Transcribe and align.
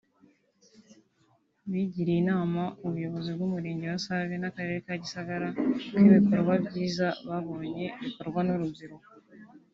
Bagiriye 1.69 2.19
inama 2.23 2.61
ubuyobozi 2.85 3.29
bw’Umurenge 3.35 3.85
wa 3.91 3.99
Save 4.05 4.35
n’Akarere 4.39 4.79
ka 4.85 4.93
Gisagara 5.03 5.47
ko 5.93 5.99
ibikorwa 6.07 6.53
byiza 6.65 7.07
babonye 7.29 7.85
bikorwa 8.03 8.39
n’urubyiruko 8.43 9.07